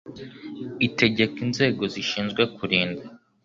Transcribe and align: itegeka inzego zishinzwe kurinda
itegeka 0.87 1.37
inzego 1.45 1.81
zishinzwe 1.93 2.41
kurinda 2.55 3.03